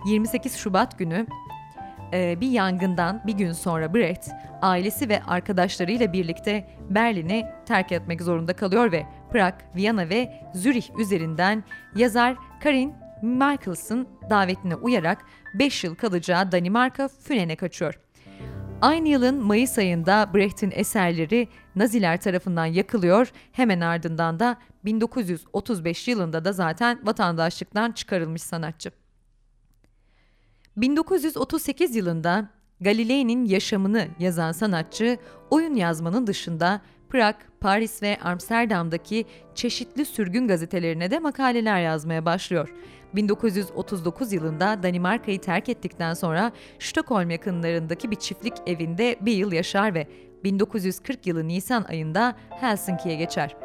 [0.05, 1.27] 28 Şubat günü
[2.13, 4.29] e, bir yangından bir gün sonra Brecht
[4.61, 11.63] ailesi ve arkadaşlarıyla birlikte Berlin'i terk etmek zorunda kalıyor ve Prag, Viyana ve Zürih üzerinden
[11.95, 17.99] yazar Karin Michaels'ın davetine uyarak 5 yıl kalacağı Danimarka Fünen'e kaçıyor.
[18.81, 26.53] Aynı yılın Mayıs ayında Brecht'in eserleri Naziler tarafından yakılıyor, hemen ardından da 1935 yılında da
[26.53, 28.91] zaten vatandaşlıktan çıkarılmış sanatçı.
[30.77, 32.49] 1938 yılında
[32.81, 35.17] Galilei'nin yaşamını yazan sanatçı,
[35.49, 39.25] oyun yazmanın dışında Prag, Paris ve Amsterdam'daki
[39.55, 42.73] çeşitli sürgün gazetelerine de makaleler yazmaya başlıyor.
[43.15, 50.07] 1939 yılında Danimarka'yı terk ettikten sonra Stockholm yakınlarındaki bir çiftlik evinde bir yıl yaşar ve
[50.43, 53.55] 1940 yılı Nisan ayında Helsinki'ye geçer.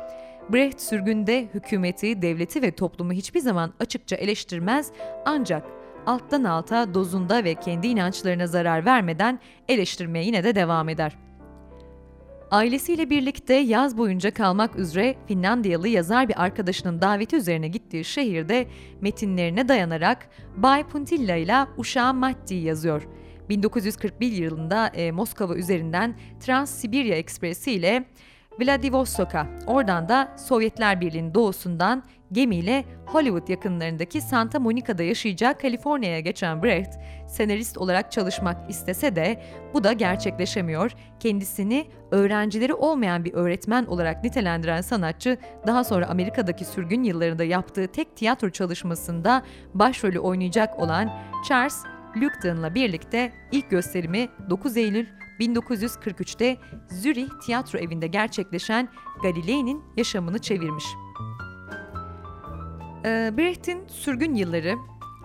[0.53, 4.91] Brecht sürgünde hükümeti, devleti ve toplumu hiçbir zaman açıkça eleştirmez
[5.25, 11.19] ancak alttan alta dozunda ve kendi inançlarına zarar vermeden eleştirmeye yine de devam eder.
[12.51, 18.67] Ailesiyle birlikte yaz boyunca kalmak üzere Finlandiyalı yazar bir arkadaşının daveti üzerine gittiği şehirde
[19.01, 23.09] metinlerine dayanarak Bay Puntilla ile Uşağı Matti yazıyor.
[23.49, 28.05] 1941 yılında e, Moskova üzerinden Trans-Sibirya Ekspresi ile
[28.61, 32.03] Vladivostok'a, oradan da Sovyetler Birliği'nin doğusundan
[32.33, 36.95] gemiyle Hollywood yakınlarındaki Santa Monica'da yaşayacağı Kaliforniya'ya geçen Brecht,
[37.29, 39.43] senarist olarak çalışmak istese de
[39.75, 40.93] bu da gerçekleşemiyor.
[41.21, 48.17] Kendisini öğrencileri olmayan bir öğretmen olarak nitelendiren sanatçı, daha sonra Amerika'daki sürgün yıllarında yaptığı tek
[48.17, 49.43] tiyatro çalışmasında
[49.75, 51.11] başrolü oynayacak olan
[51.49, 51.83] Charles
[52.17, 55.07] Lugden'la birlikte ilk gösterimi 9 Eylül
[55.41, 56.57] 1943'te
[56.89, 58.89] Zürih Tiyatro Evi'nde gerçekleşen
[59.23, 60.85] Galilei'nin yaşamını çevirmiş.
[63.05, 64.75] Ee, Brecht'in sürgün yılları,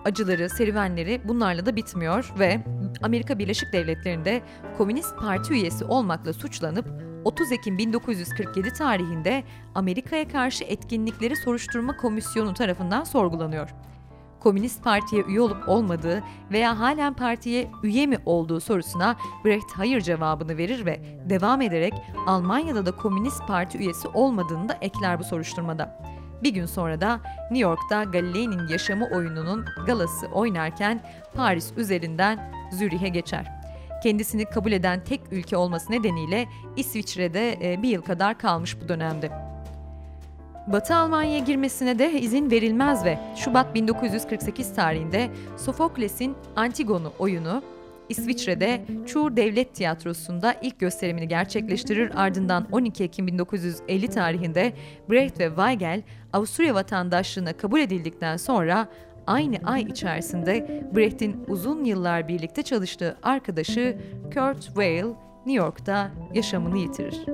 [0.04, 2.60] acıları, serüvenleri bunlarla da bitmiyor ve
[3.02, 4.42] Amerika Birleşik Devletleri'nde
[4.78, 6.86] Komünist Parti üyesi olmakla suçlanıp
[7.24, 13.68] 30 Ekim 1947 tarihinde Amerika'ya karşı etkinlikleri soruşturma komisyonu tarafından sorgulanıyor.
[14.40, 16.22] Komünist Parti'ye üye olup olmadığı
[16.52, 21.00] veya halen partiye üye mi olduğu sorusuna Brecht hayır cevabını verir ve
[21.30, 21.94] devam ederek
[22.26, 26.17] Almanya'da da Komünist Parti üyesi olmadığını da ekler bu soruşturmada.
[26.42, 27.20] Bir gün sonra da
[27.50, 31.00] New York'ta Galilei'nin yaşamı oyununun galası oynarken
[31.34, 33.46] Paris üzerinden Zürih'e geçer.
[34.02, 39.30] Kendisini kabul eden tek ülke olması nedeniyle İsviçre'de e, bir yıl kadar kalmış bu dönemde.
[40.72, 47.62] Batı Almanya'ya girmesine de izin verilmez ve Şubat 1948 tarihinde Sofokles'in Antigon'u oyunu
[48.08, 54.72] İsviçre'de Çur Devlet Tiyatrosu'nda ilk gösterimini gerçekleştirir ardından 12 Ekim 1950 tarihinde
[55.10, 56.02] Brecht ve Weigel
[56.32, 58.88] Avusturya vatandaşlığına kabul edildikten sonra
[59.26, 63.98] aynı ay içerisinde Brecht'in uzun yıllar birlikte çalıştığı arkadaşı
[64.34, 65.14] Kurt Weill
[65.46, 67.24] New York'ta yaşamını yitirir.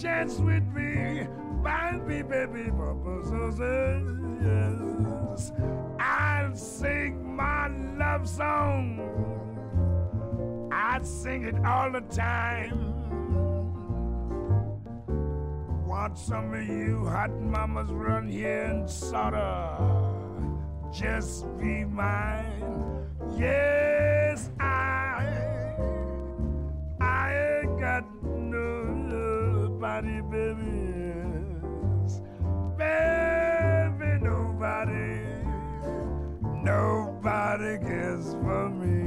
[0.00, 1.26] Chance with me.
[1.62, 2.70] Find me, baby,
[4.42, 5.52] yes.
[5.98, 7.68] I'll sing my
[7.98, 9.00] love song.
[10.72, 12.92] I sing it all the time.
[15.86, 20.12] Want some of you hot mamas run here and sorta
[20.94, 23.08] just be mine.
[23.36, 24.73] Yes, I,
[30.02, 31.14] nobody, baby.
[32.76, 35.20] Baby, nobody,
[36.62, 39.03] nobody cares for me.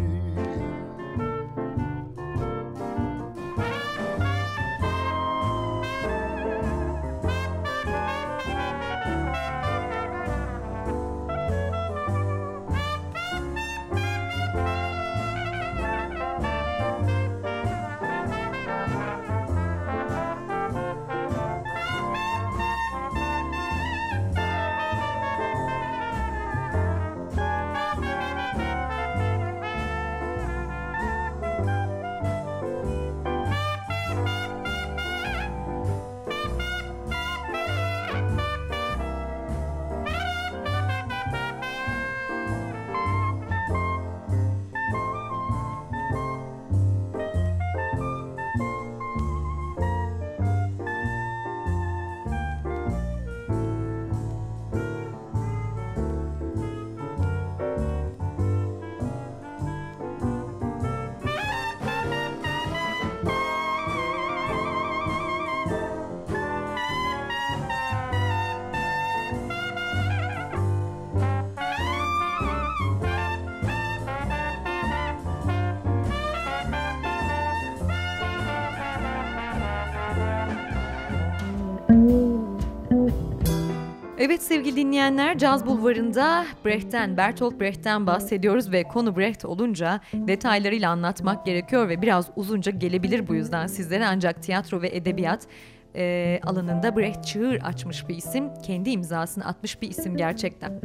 [84.20, 91.46] Evet sevgili dinleyenler Caz Bulvarı'nda Brecht'ten, Bertolt Brecht'ten bahsediyoruz ve konu Brecht olunca detaylarıyla anlatmak
[91.46, 95.48] gerekiyor ve biraz uzunca gelebilir bu yüzden sizlere ancak tiyatro ve edebiyat
[95.96, 100.82] e, alanında Brecht çığır açmış bir isim, kendi imzasını atmış bir isim gerçekten.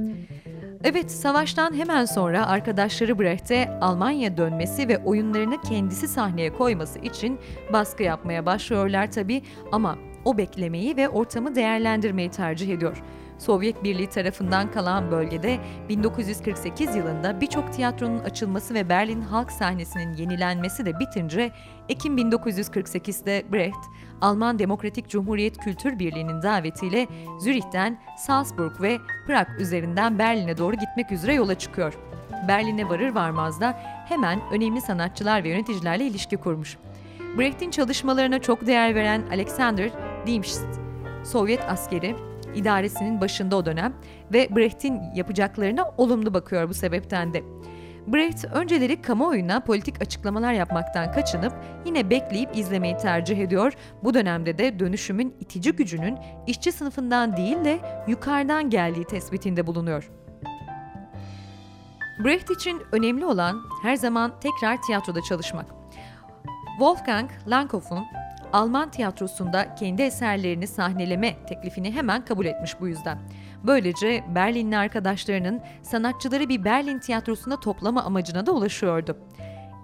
[0.84, 7.38] Evet, savaştan hemen sonra arkadaşları Brecht'e Almanya dönmesi ve oyunlarını kendisi sahneye koyması için
[7.72, 13.02] baskı yapmaya başlıyorlar tabii ama o beklemeyi ve ortamı değerlendirmeyi tercih ediyor.
[13.42, 20.86] Sovyet Birliği tarafından kalan bölgede 1948 yılında birçok tiyatronun açılması ve Berlin halk sahnesinin yenilenmesi
[20.86, 21.52] de bitince
[21.88, 23.84] Ekim 1948'de Brecht,
[24.20, 27.06] Alman Demokratik Cumhuriyet Kültür Birliği'nin davetiyle
[27.40, 31.94] Zürih'ten Salzburg ve Prag üzerinden Berlin'e doğru gitmek üzere yola çıkıyor.
[32.48, 33.78] Berlin'e varır varmaz da
[34.08, 36.76] hemen önemli sanatçılar ve yöneticilerle ilişki kurmuş.
[37.38, 39.90] Brecht'in çalışmalarına çok değer veren Alexander
[40.26, 40.66] Diemst,
[41.24, 42.16] Sovyet askeri,
[42.54, 43.94] idaresinin başında o dönem
[44.32, 47.42] ve Brecht'in yapacaklarına olumlu bakıyor bu sebepten de.
[48.06, 51.52] Brecht önceleri kamuoyuna politik açıklamalar yapmaktan kaçınıp
[51.86, 53.72] yine bekleyip izlemeyi tercih ediyor.
[54.04, 57.78] Bu dönemde de dönüşümün itici gücünün işçi sınıfından değil de
[58.08, 60.10] yukarıdan geldiği tespitinde bulunuyor.
[62.24, 65.66] Brecht için önemli olan her zaman tekrar tiyatroda çalışmak.
[66.78, 68.04] Wolfgang Lankoff'un
[68.52, 73.18] Alman tiyatrosunda kendi eserlerini sahneleme teklifini hemen kabul etmiş bu yüzden.
[73.64, 79.16] Böylece Berlinli arkadaşlarının sanatçıları bir Berlin tiyatrosunda toplama amacına da ulaşıyordu.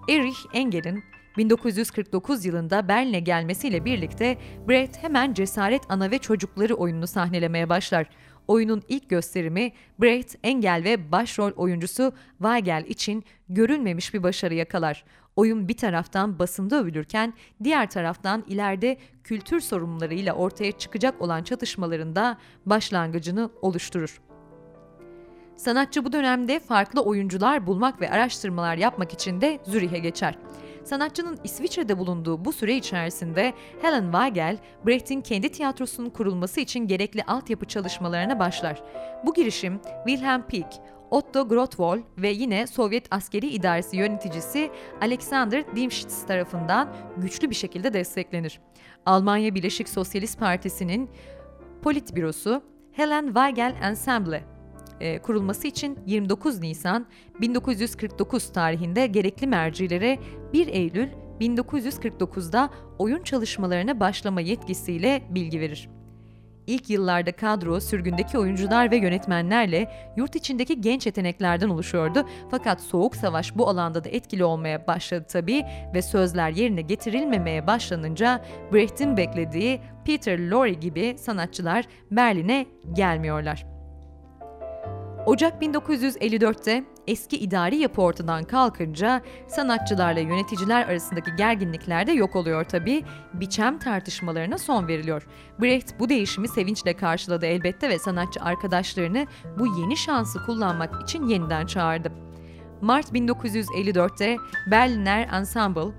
[0.08, 1.04] Erich Engel'in
[1.36, 4.38] 1949 yılında Berlin'e gelmesiyle birlikte
[4.68, 8.06] Brecht hemen Cesaret Ana ve Çocukları oyununu sahnelemeye başlar.
[8.48, 15.04] Oyunun ilk gösterimi Brecht, Engel ve başrol oyuncusu Weigel için görülmemiş bir başarı yakalar.
[15.36, 17.34] Oyun bir taraftan basında övülürken
[17.64, 24.20] diğer taraftan ileride kültür sorunlarıyla ortaya çıkacak olan çatışmalarında başlangıcını oluşturur.
[25.56, 30.38] Sanatçı bu dönemde farklı oyuncular bulmak ve araştırmalar yapmak için de Zürih'e geçer.
[30.88, 37.66] Sanatçının İsviçre'de bulunduğu bu süre içerisinde Helen Weigel, Brecht'in kendi tiyatrosunun kurulması için gerekli altyapı
[37.66, 38.82] çalışmalarına başlar.
[39.26, 40.68] Bu girişim Wilhelm Pieck,
[41.10, 44.70] Otto Grothwohl ve yine Sovyet Askeri İdaresi yöneticisi
[45.00, 48.60] Alexander Dimschitz tarafından güçlü bir şekilde desteklenir.
[49.06, 51.10] Almanya Birleşik Sosyalist Partisi'nin
[51.82, 52.62] Politbürosu
[52.92, 54.57] Helen Weigel Ensemble
[55.00, 57.06] e, kurulması için 29 Nisan
[57.40, 60.18] 1949 tarihinde gerekli mercilere
[60.52, 61.08] 1 Eylül
[61.40, 65.88] 1949'da oyun çalışmalarına başlama yetkisiyle bilgi verir.
[66.68, 72.26] İlk yıllarda kadro sürgündeki oyuncular ve yönetmenlerle yurt içindeki genç yeteneklerden oluşuyordu.
[72.50, 78.44] Fakat Soğuk Savaş bu alanda da etkili olmaya başladı tabii ve sözler yerine getirilmemeye başlanınca
[78.72, 83.77] Brecht'in beklediği Peter Lorre gibi sanatçılar Berlin'e gelmiyorlar.
[85.28, 93.04] Ocak 1954'te Eski idari yapı ortadan kalkınca sanatçılarla yöneticiler arasındaki gerginlikler de yok oluyor tabii.
[93.34, 95.26] Biçem tartışmalarına son veriliyor.
[95.60, 99.26] Brecht bu değişimi sevinçle karşıladı elbette ve sanatçı arkadaşlarını
[99.58, 102.12] bu yeni şansı kullanmak için yeniden çağırdı.
[102.80, 104.36] Mart 1954'te
[104.70, 105.92] Berliner Ensemble,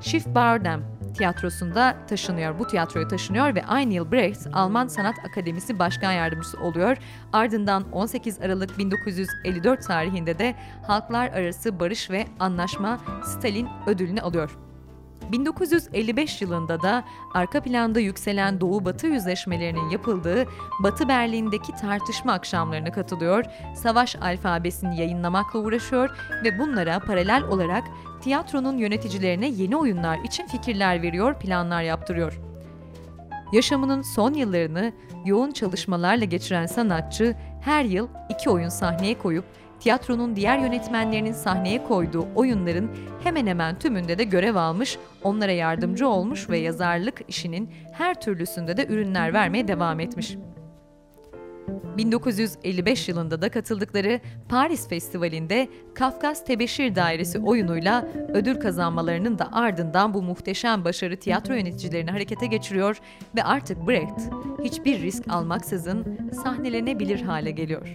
[0.00, 2.58] Schiffbardam tiyatrosunda taşınıyor.
[2.58, 6.96] Bu tiyatroya taşınıyor ve aynı yıl Brecht Alman Sanat Akademisi Başkan Yardımcısı oluyor.
[7.32, 10.54] Ardından 18 Aralık 1954 tarihinde de
[10.86, 14.65] Halklar Arası Barış ve Anlaşma Stalin ödülünü alıyor.
[15.32, 17.04] 1955 yılında da
[17.34, 20.44] arka planda yükselen Doğu-Batı yüzleşmelerinin yapıldığı
[20.82, 26.10] Batı Berlin'deki tartışma akşamlarına katılıyor, savaş alfabesini yayınlamakla uğraşıyor
[26.44, 27.84] ve bunlara paralel olarak
[28.20, 32.40] tiyatronun yöneticilerine yeni oyunlar için fikirler veriyor, planlar yaptırıyor.
[33.52, 34.92] Yaşamının son yıllarını
[35.24, 39.44] yoğun çalışmalarla geçiren sanatçı her yıl iki oyun sahneye koyup
[39.80, 42.90] tiyatronun diğer yönetmenlerinin sahneye koyduğu oyunların
[43.22, 48.86] hemen hemen tümünde de görev almış, onlara yardımcı olmuş ve yazarlık işinin her türlüsünde de
[48.86, 50.36] ürünler vermeye devam etmiş.
[51.96, 60.22] 1955 yılında da katıldıkları Paris Festivali'nde Kafkas Tebeşir Dairesi oyunuyla ödül kazanmalarının da ardından bu
[60.22, 63.00] muhteşem başarı tiyatro yöneticilerini harekete geçiriyor
[63.36, 64.20] ve artık Brecht
[64.64, 67.94] hiçbir risk almaksızın sahnelenebilir hale geliyor.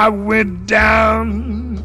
[0.00, 1.76] I went down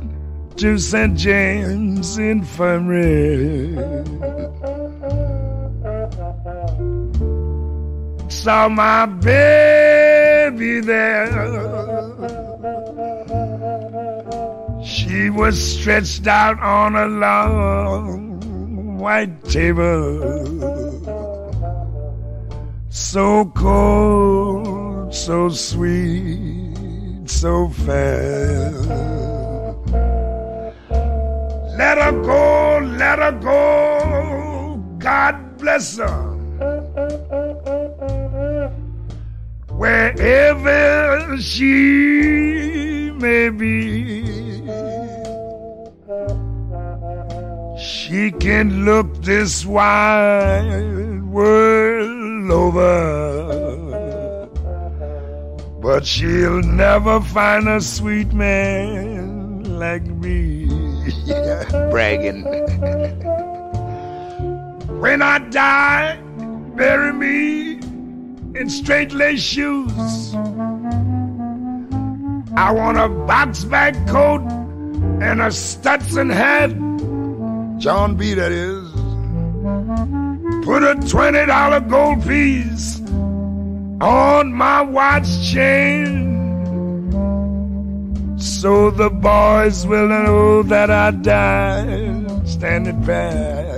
[0.55, 1.17] to St.
[1.17, 3.75] James Infirmary.
[8.29, 11.27] Saw my baby there.
[14.81, 20.23] She was stretched out on a long white table.
[22.87, 26.64] So cold, so sweet
[27.27, 28.71] so fair.
[31.77, 34.83] Let her go, let her go.
[34.99, 36.35] God bless her.
[39.69, 44.25] Wherever she may be,
[47.77, 53.84] she can look this wide world over
[55.85, 60.65] but she'll never find a sweet man like me.
[61.91, 62.43] Bragging.
[64.99, 66.19] when I die,
[66.75, 67.73] bury me
[68.59, 70.33] in straight lace shoes.
[72.57, 74.41] I want a box bag coat
[75.21, 76.71] and a Stetson hat.
[77.77, 78.33] John B.
[78.33, 78.91] That is.
[80.65, 83.04] Put a $20 gold piece
[84.01, 86.35] on my watch chain
[88.37, 93.75] so the boys will know that I died standing back.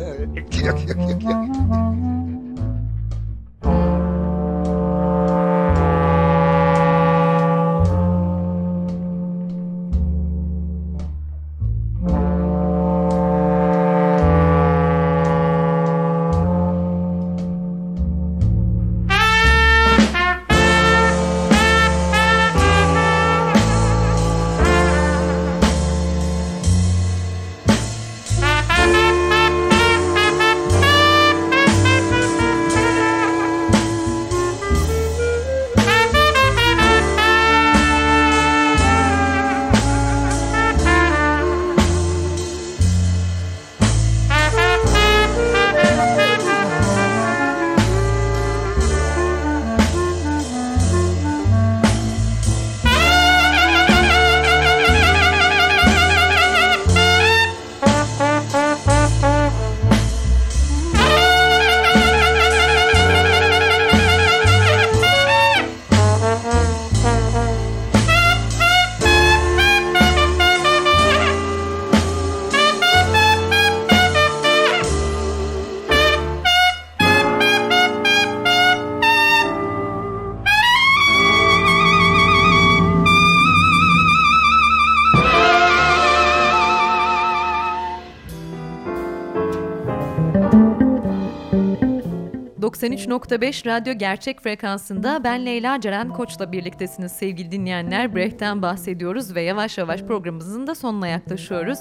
[92.88, 98.16] 93.5 Radyo Gerçek Frekansı'nda ben Leyla Ceren Koç'la birliktesiniz sevgili dinleyenler.
[98.16, 101.80] Brecht'ten bahsediyoruz ve yavaş yavaş programımızın da sonuna yaklaşıyoruz.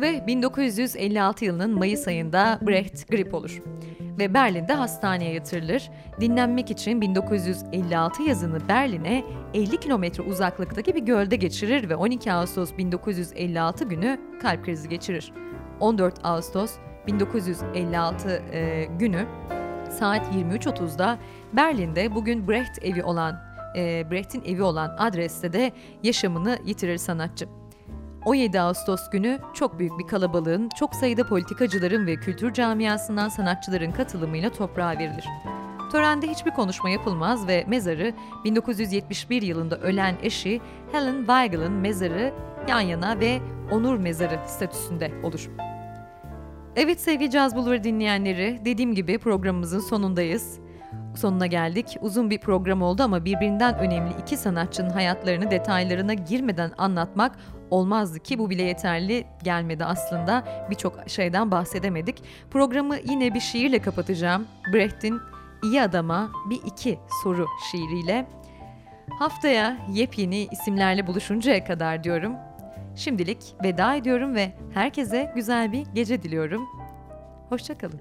[0.00, 3.62] Ve 1956 yılının Mayıs ayında Brecht grip olur
[4.18, 5.90] ve Berlin'de hastaneye yatırılır.
[6.20, 9.24] Dinlenmek için 1956 yazını Berlin'e
[9.54, 15.32] 50 kilometre uzaklıktaki bir gölde geçirir ve 12 Ağustos 1956 günü kalp krizi geçirir.
[15.80, 16.72] 14 Ağustos
[17.06, 19.26] 1956 e, günü
[19.92, 21.18] saat 23.30'da
[21.52, 23.40] Berlin'de bugün Brecht evi olan
[23.76, 25.72] e, Brecht'in evi olan adreste de
[26.02, 27.48] yaşamını yitirir sanatçı.
[28.24, 34.50] 17 Ağustos günü çok büyük bir kalabalığın, çok sayıda politikacıların ve kültür camiasından sanatçıların katılımıyla
[34.50, 35.24] toprağa verilir.
[35.92, 38.14] Törende hiçbir konuşma yapılmaz ve mezarı
[38.44, 40.60] 1971 yılında ölen eşi
[40.92, 42.32] Helen Weigel'ın mezarı
[42.68, 43.40] yan yana ve
[43.70, 45.50] onur mezarı statüsünde olur.
[46.76, 50.58] Evet sevgili Caz Bulvarı dinleyenleri, dediğim gibi programımızın sonundayız.
[51.16, 51.96] Sonuna geldik.
[52.00, 57.38] Uzun bir program oldu ama birbirinden önemli iki sanatçının hayatlarını detaylarına girmeden anlatmak
[57.70, 60.44] olmazdı ki bu bile yeterli gelmedi aslında.
[60.70, 62.22] Birçok şeyden bahsedemedik.
[62.50, 64.46] Programı yine bir şiirle kapatacağım.
[64.72, 65.20] Brecht'in
[65.62, 68.26] İyi Adama Bir iki soru şiiriyle.
[69.18, 72.32] Haftaya yepyeni isimlerle buluşuncaya kadar diyorum.
[72.96, 76.68] Şimdilik veda ediyorum ve herkese güzel bir gece diliyorum.
[77.48, 78.00] Hoşçakalın.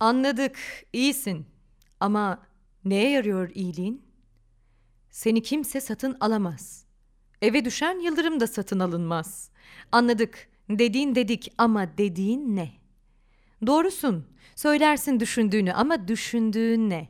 [0.00, 0.58] Anladık,
[0.92, 1.46] iyisin.
[2.00, 2.42] Ama
[2.84, 4.04] neye yarıyor iyiliğin?
[5.10, 6.86] Seni kimse satın alamaz.
[7.42, 9.50] Eve düşen yıldırım da satın alınmaz.
[9.92, 12.72] Anladık, dediğin dedik ama dediğin ne?
[13.66, 14.26] Doğrusun,
[14.56, 17.08] söylersin düşündüğünü ama düşündüğün ne?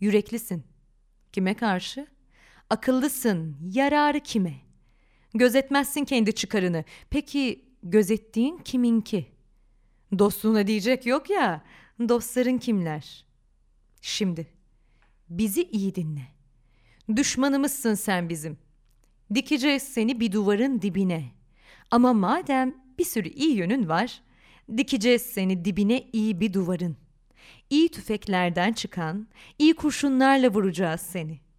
[0.00, 0.64] Yüreklisin.
[1.32, 2.06] Kime karşı?
[2.70, 4.54] Akıllısın, yararı kime?
[5.34, 6.84] Gözetmezsin kendi çıkarını.
[7.10, 9.26] Peki gözettiğin kiminki?
[10.18, 11.64] Dostluğuna diyecek yok ya,
[12.08, 13.24] dostların kimler?
[14.00, 14.46] Şimdi,
[15.28, 16.28] bizi iyi dinle.
[17.16, 18.58] Düşmanımızsın sen bizim.
[19.34, 21.24] Dikeceğiz seni bir duvarın dibine.
[21.90, 24.20] Ama madem bir sürü iyi yönün var,
[24.76, 26.96] dikeceğiz seni dibine iyi bir duvarın.
[27.70, 31.49] İyi tüfeklerden çıkan, iyi kurşunlarla vuracağız seni.''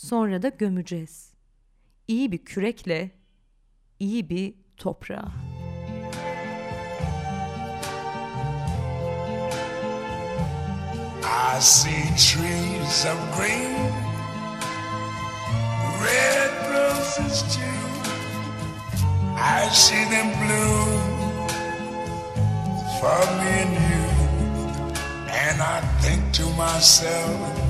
[0.00, 1.30] Sonra da gömeceğiz.
[2.08, 3.10] İyi bir kürekle,
[3.98, 5.32] iyi bir toprağa.
[11.22, 13.76] I see trees of green,
[16.04, 17.80] red roses too.
[19.36, 21.48] I see them bloom
[23.00, 24.04] for me and you.
[25.28, 27.69] And I think to myself,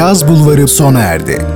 [0.00, 1.46] Caz Bulvarı sona erdi.